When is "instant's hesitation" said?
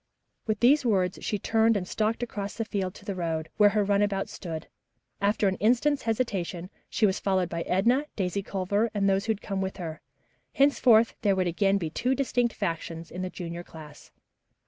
5.57-6.71